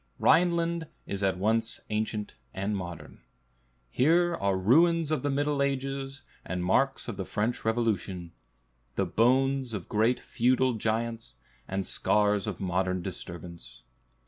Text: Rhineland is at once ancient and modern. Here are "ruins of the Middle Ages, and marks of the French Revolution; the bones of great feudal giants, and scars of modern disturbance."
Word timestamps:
Rhineland 0.17 0.87
is 1.05 1.21
at 1.21 1.37
once 1.37 1.79
ancient 1.91 2.33
and 2.55 2.75
modern. 2.75 3.21
Here 3.91 4.33
are 4.33 4.57
"ruins 4.57 5.11
of 5.11 5.21
the 5.21 5.29
Middle 5.29 5.61
Ages, 5.61 6.23
and 6.43 6.65
marks 6.65 7.07
of 7.07 7.17
the 7.17 7.23
French 7.27 7.63
Revolution; 7.63 8.31
the 8.95 9.05
bones 9.05 9.75
of 9.75 9.87
great 9.87 10.19
feudal 10.19 10.73
giants, 10.73 11.35
and 11.67 11.85
scars 11.85 12.47
of 12.47 12.59
modern 12.59 13.03
disturbance." 13.03 13.83